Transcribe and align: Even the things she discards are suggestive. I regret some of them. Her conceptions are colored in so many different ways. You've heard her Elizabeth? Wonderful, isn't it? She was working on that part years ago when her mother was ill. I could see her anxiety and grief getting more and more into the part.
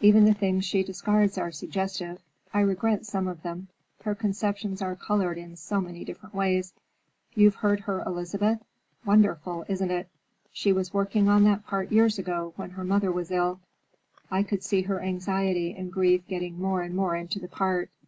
Even 0.00 0.24
the 0.24 0.32
things 0.34 0.64
she 0.64 0.84
discards 0.84 1.36
are 1.36 1.50
suggestive. 1.50 2.20
I 2.52 2.60
regret 2.60 3.04
some 3.04 3.26
of 3.26 3.42
them. 3.42 3.66
Her 4.04 4.14
conceptions 4.14 4.80
are 4.80 4.94
colored 4.94 5.36
in 5.36 5.56
so 5.56 5.80
many 5.80 6.04
different 6.04 6.32
ways. 6.32 6.72
You've 7.34 7.56
heard 7.56 7.80
her 7.80 8.00
Elizabeth? 8.06 8.60
Wonderful, 9.04 9.64
isn't 9.66 9.90
it? 9.90 10.08
She 10.52 10.72
was 10.72 10.94
working 10.94 11.28
on 11.28 11.42
that 11.42 11.66
part 11.66 11.90
years 11.90 12.20
ago 12.20 12.52
when 12.54 12.70
her 12.70 12.84
mother 12.84 13.10
was 13.10 13.32
ill. 13.32 13.58
I 14.30 14.44
could 14.44 14.62
see 14.62 14.82
her 14.82 15.00
anxiety 15.02 15.74
and 15.76 15.92
grief 15.92 16.24
getting 16.28 16.56
more 16.62 16.80
and 16.82 16.94
more 16.94 17.16
into 17.16 17.40
the 17.40 17.48
part. 17.48 17.90